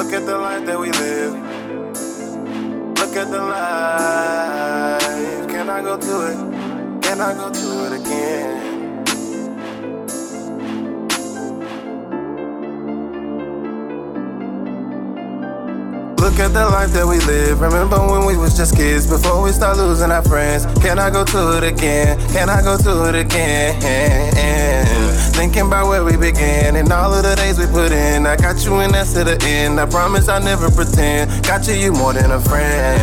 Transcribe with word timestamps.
Look 0.00 0.14
at 0.14 0.24
the 0.24 0.38
life 0.38 0.64
that 0.64 0.80
we 0.80 0.90
live. 0.92 1.34
Look 3.00 3.16
at 3.16 3.30
the 3.30 3.42
life. 3.42 5.02
Can 5.50 5.68
I 5.68 5.82
go 5.82 5.98
to 5.98 6.20
it? 6.30 7.02
Can 7.02 7.20
I 7.20 7.34
go 7.34 7.50
to 7.52 7.84
it 7.84 8.00
again? 8.00 8.69
At 16.40 16.54
the 16.54 16.64
life 16.64 16.90
that 16.92 17.06
we 17.06 17.18
live. 17.20 17.60
Remember 17.60 17.98
when 17.98 18.24
we 18.24 18.36
was 18.36 18.56
just 18.56 18.74
kids 18.74 19.06
before 19.06 19.42
we 19.42 19.52
start 19.52 19.76
losing 19.76 20.10
our 20.10 20.22
friends? 20.22 20.64
Can 20.80 20.98
I 20.98 21.10
go 21.10 21.24
to 21.24 21.58
it 21.58 21.64
again? 21.64 22.18
Can 22.32 22.48
I 22.48 22.62
go 22.62 22.78
to 22.78 23.08
it 23.08 23.14
again? 23.14 23.76
Thinking 25.36 25.66
about 25.66 25.88
where 25.88 26.04
we 26.04 26.16
began 26.16 26.76
and 26.76 26.90
all 26.92 27.12
of 27.12 27.22
the 27.22 27.34
days 27.36 27.58
we 27.58 27.66
put 27.66 27.92
in. 27.92 28.26
I 28.26 28.36
got 28.36 28.64
you 28.64 28.80
in 28.80 28.92
that's 28.92 29.12
to 29.14 29.24
the 29.24 29.36
end. 29.44 29.78
I 29.78 29.86
promise 29.86 30.28
I 30.28 30.38
never 30.38 30.70
pretend. 30.70 31.44
Got 31.44 31.68
you, 31.68 31.74
you 31.74 31.92
more 31.92 32.12
than 32.12 32.30
a 32.30 32.40
friend. 32.40 33.00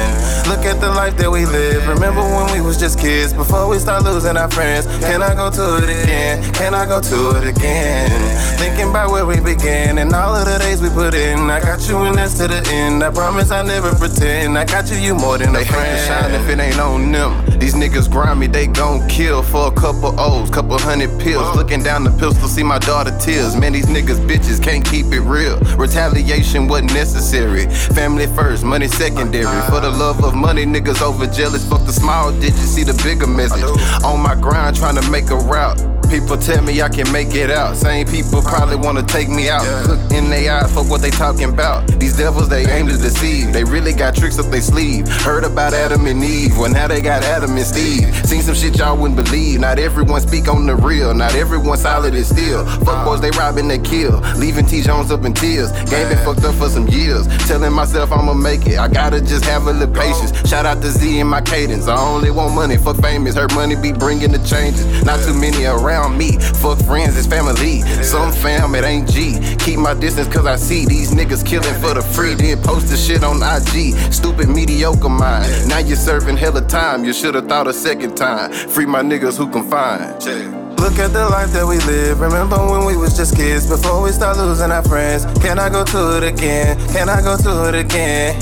Look 0.48 0.66
at 0.66 0.82
the 0.82 0.90
life 0.90 1.16
that 1.18 1.30
we 1.30 1.46
live. 1.46 1.88
Remember 1.88 2.22
when 2.22 2.52
we 2.54 2.62
was 2.62 2.78
just 2.80 3.00
kids 3.00 3.34
before 3.34 3.68
we 3.70 3.78
start 3.80 4.04
losing 4.04 4.38
our 4.38 4.50
friends? 4.50 4.88
Can 5.02 5.22
I 5.22 5.36
go 5.36 5.52
to 5.52 5.78
it 5.84 5.90
again? 5.90 6.54
Can 6.54 6.74
I 6.74 6.86
go 6.86 7.02
to 7.02 7.38
it 7.38 7.48
again? 7.48 8.10
Thinking 8.58 8.90
about 8.90 9.12
where 9.12 9.26
we 9.26 9.40
began 9.40 9.98
and 9.98 10.14
all 10.14 10.36
of 10.36 10.46
the 10.46 10.58
days 10.60 10.82
we 10.82 10.90
put 10.90 11.14
in. 11.14 11.50
I 11.50 11.60
got 11.60 11.88
you 11.88 12.04
in 12.06 12.16
that's 12.16 12.38
to 12.38 12.48
the 12.48 12.62
end. 12.70 13.04
I 13.04 13.10
promise 13.12 13.27
I 13.28 13.62
never 13.62 13.94
pretend. 13.94 14.58
I 14.58 14.64
got 14.64 14.90
you, 14.90 14.98
you 14.98 15.14
more 15.14 15.38
than 15.38 15.50
a 15.50 15.66
friend. 15.66 15.68
They 15.68 15.74
hate 15.74 15.98
to 15.98 16.06
shine 16.06 16.32
if 16.32 16.50
it 16.50 16.60
ain't 16.60 16.80
on 16.80 17.12
them. 17.12 17.60
These 17.60 17.76
niggas 17.76 18.10
grimy, 18.10 18.48
they 18.48 18.68
gon' 18.68 19.06
kill 19.10 19.44
for 19.44 19.68
a 19.68 19.72
couple 19.72 20.18
O's, 20.18 20.50
couple 20.50 20.80
hundred 20.80 21.20
pills. 21.20 21.56
Looking 21.56 21.84
down 21.84 22.06
the 22.06 22.12
pistol, 22.12 22.48
see 22.48 22.64
my 22.64 22.80
daughter 22.80 23.16
tears. 23.20 23.56
Man, 23.56 23.74
these 23.74 23.88
niggas 23.88 24.26
bitches 24.26 24.64
can't 24.64 24.86
keep 24.86 25.08
it 25.08 25.20
real. 25.22 25.60
Retaliation 25.76 26.68
wasn't 26.68 26.94
necessary. 26.94 27.68
Family 27.94 28.28
first, 28.28 28.64
money 28.64 28.88
secondary. 28.88 29.62
For 29.70 29.82
the 29.82 29.90
love 29.90 30.24
of 30.24 30.34
money, 30.34 30.66
niggas 30.66 31.02
over 31.02 31.28
jealous. 31.28 31.68
Fuck 31.68 31.86
the 31.86 31.94
small 31.94 32.32
digits, 32.32 32.60
see 32.60 32.84
the 32.84 32.94
bigger 33.04 33.28
message. 33.28 33.64
On 34.04 34.22
my 34.22 34.36
grind, 34.36 34.78
trying 34.78 34.96
to 34.96 35.12
make 35.12 35.30
a 35.32 35.36
route. 35.36 35.97
People 36.10 36.38
tell 36.38 36.64
me 36.64 36.82
I 36.82 36.90
can 36.90 37.12
make 37.12 37.36
it 37.36 37.52
out. 37.52 37.76
Same 37.76 38.08
people 38.08 38.42
probably 38.42 38.78
wanna 38.78 39.04
take 39.04 39.28
me 39.28 39.50
out. 39.50 39.66
Look 39.88 40.00
in 40.12 40.30
their 40.30 40.52
eyes 40.52 40.74
for 40.74 40.84
what 40.84 41.02
they 41.02 41.10
talking 41.10 41.50
about. 41.50 41.86
These 42.00 42.18
devils 42.18 42.48
they 42.48 42.66
aim 42.66 42.88
to 42.88 42.98
deceive. 42.98 43.52
They 43.52 43.64
really 43.64 43.94
got 43.94 44.16
tricks 44.16 44.40
up 44.40 44.46
their 44.46 44.62
sleeve. 44.62 45.08
Heard 45.08 45.44
about 45.44 45.74
Adam 45.74 46.06
and 46.06 46.24
Eve. 46.24 46.58
Well 46.58 46.72
now 46.72 46.88
they 46.88 47.02
got 47.02 47.24
Adam 47.24 47.58
and 47.58 47.66
Steve. 47.66 48.16
Seen 48.26 48.42
some 48.42 48.56
shit 48.56 48.78
y'all 48.78 48.98
wouldn't 48.98 49.18
believe. 49.18 49.60
Not 49.60 49.80
everyone 49.80 50.22
speak 50.22 50.48
on 50.48 50.66
the 50.66 50.76
real. 50.76 51.14
Not 51.14 51.36
everyone 51.36 51.78
solid 51.78 52.14
is 52.14 52.30
still. 52.30 52.66
Fuck 52.86 53.06
boys 53.06 53.22
they 53.22 53.32
robbing 53.32 53.68
they 53.68 53.80
kill. 53.80 54.20
Leaving 54.38 54.66
T 54.66 54.82
Jones 54.82 55.12
up 55.12 55.26
in 55.26 55.34
tears. 55.34 55.72
Game 55.90 56.08
been 56.08 56.18
fucked 56.24 56.46
up 56.46 56.56
for 56.56 56.70
some 56.70 56.88
years. 56.88 57.28
Telling 57.48 57.74
myself 57.74 58.12
I'ma 58.14 58.34
make 58.34 58.66
it. 58.66 58.80
I 58.80 58.88
gotta 58.88 59.20
just 59.20 59.44
have 59.46 59.68
a 59.68 59.74
little 59.74 59.94
patience. 59.94 60.32
Shout 60.50 60.66
out 60.66 60.82
to 60.82 60.88
Z 60.88 61.20
and 61.20 61.30
my 61.30 61.42
cadence. 61.42 61.88
I 61.88 61.98
only 61.98 62.32
want 62.32 62.56
money. 62.56 62.78
Fuck 62.78 62.98
famous. 63.02 63.36
Her 63.36 63.48
money 63.54 63.76
be 63.76 63.92
bringing 63.92 64.32
the 64.32 64.40
changes. 64.48 64.86
Not 65.04 65.20
too 65.26 65.34
many 65.34 65.66
around 65.66 65.97
me. 66.18 66.38
Fuck 66.62 66.80
friends, 66.84 67.18
it's 67.18 67.28
family. 67.28 67.82
Some 68.04 68.32
fam, 68.32 68.76
it 68.76 68.84
ain't 68.84 69.10
G. 69.10 69.40
Keep 69.58 69.80
my 69.80 69.94
distance 69.94 70.28
cause 70.34 70.46
I 70.46 70.56
see 70.56 70.86
these 70.86 71.12
niggas 71.12 71.46
killing 71.46 71.74
for 71.82 71.94
the 71.94 72.02
free. 72.02 72.36
Then 72.36 72.62
post 72.62 72.90
the 72.90 72.98
shit 72.98 73.24
on 73.24 73.38
IG. 73.42 73.96
Stupid 74.14 74.50
mediocre 74.50 75.10
mind. 75.10 75.68
Now 75.68 75.80
you're 75.80 75.98
serving 75.98 76.38
hella 76.38 76.62
time. 76.68 77.04
You 77.04 77.14
should've 77.14 77.48
thought 77.48 77.68
a 77.68 77.74
second 77.74 78.16
time. 78.16 78.52
Free 78.52 78.86
my 78.86 79.02
niggas 79.02 79.38
who 79.38 79.50
confined. 79.50 80.67
Look 80.78 81.00
at 81.00 81.12
the 81.12 81.28
life 81.30 81.52
that 81.54 81.66
we 81.66 81.80
live. 81.80 82.20
Remember 82.20 82.58
when 82.58 82.86
we 82.86 82.96
was 82.96 83.18
just 83.18 83.36
kids 83.36 83.68
before 83.68 84.02
we 84.02 84.12
start 84.12 84.38
losing 84.38 84.72
our 84.72 84.84
friends? 84.84 85.26
Can 85.42 85.58
I 85.60 85.70
go 85.70 85.84
to 85.84 86.18
it 86.18 86.24
again? 86.24 86.78
Can 86.94 87.10
I 87.10 87.22
go 87.22 87.36
to 87.38 87.70
it 87.70 87.76
again? 87.76 88.40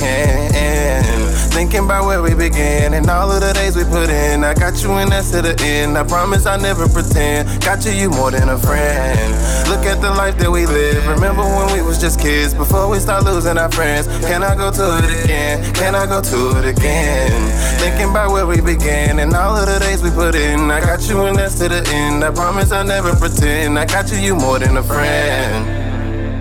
Thinking 1.56 1.86
about 1.86 2.06
where 2.06 2.22
we 2.22 2.34
began 2.36 2.94
and 2.94 3.10
all 3.10 3.32
of 3.32 3.40
the 3.40 3.54
days 3.54 3.78
we 3.78 3.86
put 3.86 4.10
in. 4.10 4.44
I 4.44 4.54
got 4.54 4.84
you 4.84 4.92
in 4.98 5.08
that's 5.08 5.32
to 5.32 5.42
the 5.42 5.56
end. 5.64 5.98
I 5.98 6.04
promise 6.04 6.46
I 6.46 6.58
never 6.58 6.90
pretend. 6.90 7.48
Got 7.64 7.86
you, 7.86 7.92
you 7.92 8.10
more 8.10 8.30
than 8.30 8.50
a 8.50 8.58
friend. 8.58 9.32
Look 9.70 9.86
at 9.88 10.02
the 10.02 10.12
life 10.12 10.38
that 10.40 10.52
we 10.52 10.66
live. 10.66 11.08
Remember 11.08 11.44
when 11.44 11.72
we 11.72 11.82
was 11.82 12.00
just 12.02 12.20
kids 12.20 12.54
before 12.54 12.90
we 12.90 13.00
start 13.00 13.24
losing 13.24 13.58
our 13.58 13.72
friends? 13.72 14.08
Can 14.28 14.44
I 14.44 14.54
go 14.54 14.70
to 14.70 14.98
it 15.00 15.24
again? 15.24 15.74
Can 15.74 15.96
I 15.96 16.06
go 16.06 16.22
to 16.22 16.60
it 16.60 16.66
again? 16.66 17.32
Thinking 17.80 18.12
about 18.12 18.32
where 18.34 18.46
we 18.46 18.60
began 18.60 19.20
and 19.20 19.34
all 19.34 19.56
of 19.56 19.66
the 19.66 19.80
days 19.80 20.04
we 20.04 20.10
put 20.10 20.36
in. 20.36 20.70
I 20.70 20.82
got 20.82 21.08
you 21.08 21.26
in 21.28 21.36
that's 21.36 21.58
to 21.60 21.70
the 21.70 21.88
end. 21.88 22.25
I 22.26 22.32
promise 22.32 22.72
I'll 22.72 22.84
never 22.84 23.16
pretend. 23.16 23.78
I 23.78 23.86
got 23.86 24.12
you, 24.12 24.18
you 24.18 24.36
more 24.36 24.58
than 24.58 24.78
a 24.78 24.84
friend. 24.84 25.75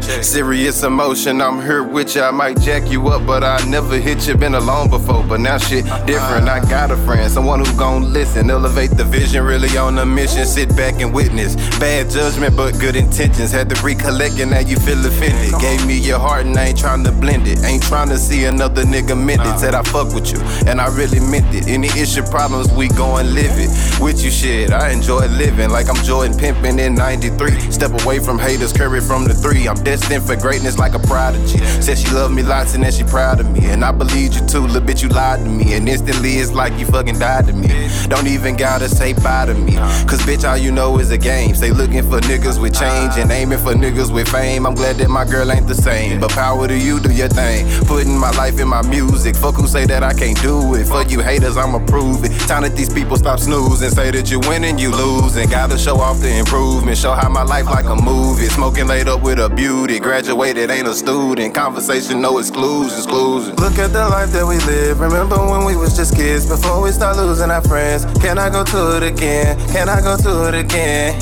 Serious 0.04 0.82
emotion, 0.82 1.40
I'm 1.40 1.62
here 1.62 1.82
with 1.82 2.14
you. 2.14 2.22
I 2.22 2.30
might 2.30 2.60
jack 2.60 2.90
you 2.90 3.08
up, 3.08 3.26
but 3.26 3.42
I 3.42 3.64
never 3.68 3.96
hit 3.96 4.28
you. 4.28 4.34
Been 4.34 4.54
alone 4.54 4.90
before, 4.90 5.24
but 5.24 5.40
now 5.40 5.56
shit 5.56 5.84
different. 6.06 6.48
I 6.48 6.60
got 6.68 6.90
a 6.90 6.96
friend, 6.98 7.30
someone 7.30 7.64
who 7.64 7.78
gon' 7.78 8.12
listen, 8.12 8.50
elevate 8.50 8.90
the 8.90 9.04
vision. 9.04 9.44
Really 9.44 9.76
on 9.78 9.98
a 9.98 10.04
mission, 10.04 10.44
sit 10.44 10.68
back 10.76 11.00
and 11.00 11.14
witness. 11.14 11.56
Bad 11.78 12.10
judgment, 12.10 12.54
but 12.54 12.78
good 12.78 12.96
intentions. 12.96 13.50
Had 13.50 13.70
to 13.70 13.82
recollect, 13.82 14.38
and 14.40 14.50
now 14.50 14.60
you 14.60 14.76
feel 14.76 14.98
offended. 15.06 15.58
Gave 15.60 15.86
me 15.86 15.98
your 15.98 16.18
heart, 16.18 16.44
and 16.44 16.56
I 16.56 16.66
ain't 16.66 16.78
tryna 16.78 17.18
blend 17.18 17.46
it. 17.46 17.64
Ain't 17.64 17.82
tryna 17.82 18.18
see 18.18 18.44
another 18.44 18.82
nigga 18.82 19.16
mend 19.16 19.40
it. 19.42 19.58
Said 19.58 19.74
I 19.74 19.82
fuck 19.84 20.12
with 20.12 20.32
you, 20.32 20.40
and 20.66 20.80
I 20.80 20.94
really 20.94 21.20
meant 21.20 21.54
it. 21.54 21.66
Any 21.66 21.88
issue, 21.88 22.22
problems, 22.24 22.70
we 22.72 22.88
go 22.88 23.16
and 23.16 23.32
live 23.34 23.52
it. 23.58 23.70
With 24.02 24.22
you, 24.22 24.30
shit, 24.30 24.70
I 24.70 24.90
enjoy 24.90 25.26
living 25.28 25.70
like 25.70 25.88
I'm 25.88 26.02
Jordan 26.04 26.36
pimping 26.36 26.78
in 26.78 26.94
93. 26.94 27.72
Step 27.72 27.92
away 28.02 28.18
from 28.18 28.38
haters, 28.38 28.72
curry 28.72 29.00
from 29.00 29.24
the 29.24 29.34
three. 29.34 29.66
I'm 29.66 29.82
destined 29.94 30.26
for 30.26 30.34
greatness 30.34 30.76
like 30.76 30.94
a 30.94 30.98
prodigy. 30.98 31.58
Said 31.80 31.98
she 31.98 32.10
love 32.10 32.32
me 32.32 32.42
lots 32.42 32.74
and 32.74 32.82
that 32.82 32.94
she 32.94 33.04
proud 33.04 33.38
of 33.38 33.50
me. 33.50 33.64
And 33.66 33.84
I 33.84 33.92
believed 33.92 34.34
you 34.34 34.46
too, 34.46 34.66
little 34.66 34.82
bitch, 34.82 35.02
you 35.02 35.08
lied 35.08 35.40
to 35.40 35.48
me. 35.48 35.74
And 35.74 35.88
instantly 35.88 36.32
it's 36.32 36.52
like 36.52 36.72
you 36.78 36.86
fucking 36.86 37.18
died 37.18 37.46
to 37.46 37.52
me. 37.52 37.68
Don't 38.08 38.26
even 38.26 38.56
gotta 38.56 38.88
say 38.88 39.12
bye 39.12 39.46
to 39.46 39.54
me. 39.54 39.76
Cause 40.08 40.20
bitch, 40.22 40.48
all 40.48 40.56
you 40.56 40.72
know 40.72 40.98
is 40.98 41.10
a 41.10 41.18
game. 41.18 41.54
Stay 41.54 41.70
looking 41.70 42.02
for 42.02 42.20
niggas 42.20 42.60
with 42.60 42.74
change 42.74 43.14
and 43.16 43.30
aiming 43.30 43.58
for 43.58 43.72
niggas 43.72 44.12
with 44.12 44.28
fame. 44.28 44.66
I'm 44.66 44.74
glad 44.74 44.96
that 44.96 45.08
my 45.08 45.24
girl 45.24 45.50
ain't 45.52 45.68
the 45.68 45.74
same. 45.74 46.20
But 46.20 46.30
power 46.30 46.66
to 46.66 46.76
you, 46.76 46.98
do 46.98 47.12
your 47.12 47.28
thing. 47.28 47.66
Putting 47.86 48.18
my 48.18 48.30
life 48.32 48.58
in 48.58 48.68
my 48.68 48.82
music. 48.82 49.36
Fuck 49.36 49.54
who 49.54 49.66
say 49.68 49.86
that 49.86 50.02
I 50.02 50.12
can't 50.12 50.40
do 50.42 50.74
it. 50.74 50.86
For 50.86 51.02
you 51.04 51.20
haters, 51.20 51.56
I'ma 51.56 51.78
prove 51.86 52.24
it. 52.24 52.32
Time 52.48 52.62
that 52.62 52.74
these 52.76 52.92
people 52.92 53.16
stop 53.16 53.38
snoozing. 53.38 53.90
Say 53.90 54.10
that 54.10 54.30
you 54.30 54.40
win 54.40 54.64
and 54.64 54.80
you 54.80 54.90
lose. 54.90 55.36
And 55.36 55.48
gotta 55.48 55.78
show 55.78 55.96
off 55.96 56.20
the 56.20 56.36
improvement. 56.36 56.98
Show 56.98 57.12
how 57.12 57.28
my 57.28 57.44
life 57.44 57.66
like 57.66 57.86
a 57.86 57.94
movie. 57.94 58.46
Smoking 58.46 58.86
laid 58.86 59.08
up 59.08 59.22
with 59.22 59.38
a 59.38 59.48
Graduated, 59.84 60.70
ain't 60.70 60.88
a 60.88 60.94
student. 60.94 61.54
Conversation, 61.54 62.22
no 62.22 62.38
exclusions, 62.38 63.04
exclusions. 63.04 63.60
Look 63.60 63.78
at 63.78 63.92
the 63.92 64.08
life 64.08 64.32
that 64.32 64.46
we 64.46 64.56
live. 64.60 64.98
Remember 64.98 65.36
when 65.36 65.66
we 65.66 65.76
was 65.76 65.94
just 65.94 66.16
kids 66.16 66.46
before 66.46 66.82
we 66.82 66.90
start 66.90 67.18
losing 67.18 67.50
our 67.50 67.60
friends? 67.60 68.06
Can 68.20 68.38
I 68.38 68.48
go 68.48 68.64
to 68.64 68.96
it 68.96 69.02
again? 69.02 69.58
Can 69.68 69.90
I 69.90 70.00
go 70.00 70.16
to 70.16 70.48
it 70.48 70.54
again? 70.54 71.20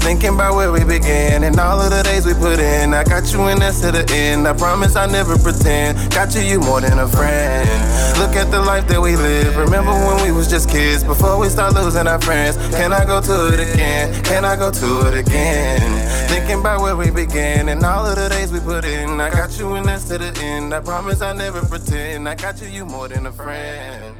Thinking 0.00 0.34
about 0.34 0.56
where 0.56 0.72
we 0.72 0.84
began 0.84 1.44
and 1.44 1.58
all 1.60 1.80
of 1.80 1.90
the 1.90 2.02
days 2.02 2.26
we 2.26 2.34
put 2.34 2.58
in. 2.58 2.94
I 2.94 3.04
got 3.04 3.30
you 3.32 3.46
in 3.48 3.58
that's 3.58 3.80
to 3.82 3.92
the 3.92 4.04
end. 4.10 4.48
I 4.48 4.52
promise 4.52 4.96
I 4.96 5.06
never 5.06 5.38
pretend. 5.38 5.98
Got 6.12 6.34
you, 6.34 6.40
you 6.40 6.60
more 6.60 6.80
than 6.80 6.98
a 6.98 7.06
friend. 7.06 7.68
Look 8.18 8.34
at 8.36 8.50
the 8.50 8.60
life 8.60 8.88
that 8.88 9.00
we 9.00 9.16
live. 9.16 9.56
Remember 9.56 9.92
when 9.92 10.22
we 10.24 10.32
was 10.32 10.48
just 10.48 10.68
kids 10.70 11.04
before 11.04 11.38
we 11.38 11.48
start 11.48 11.74
losing 11.74 12.06
our 12.06 12.20
friends? 12.20 12.56
Can 12.74 12.92
I 12.92 13.04
go 13.04 13.20
to 13.20 13.54
it 13.54 13.60
again? 13.60 14.24
Can 14.24 14.44
I 14.44 14.56
go 14.56 14.70
to 14.70 15.08
it 15.08 15.14
again? 15.18 15.80
Thinking 16.28 16.60
about 16.60 16.80
where 16.80 16.96
we 16.96 17.01
began 17.10 17.68
and 17.68 17.82
all 17.84 18.06
of 18.06 18.16
the 18.16 18.28
days 18.28 18.52
we 18.52 18.60
put 18.60 18.84
in. 18.84 19.20
I 19.20 19.30
got 19.30 19.58
you 19.58 19.74
in 19.76 19.84
that's 19.84 20.04
to 20.08 20.18
the 20.18 20.32
end. 20.40 20.72
I 20.74 20.80
promise 20.80 21.20
I 21.20 21.32
never 21.32 21.60
pretend. 21.64 22.28
I 22.28 22.34
got 22.34 22.60
you, 22.60 22.68
you 22.68 22.84
more 22.84 23.08
than 23.08 23.26
a 23.26 23.32
friend. 23.32 24.11